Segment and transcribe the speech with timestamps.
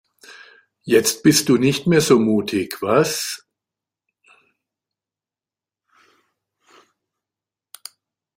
[0.81, 3.45] Jetzt bist du nicht mehr so mutig, was?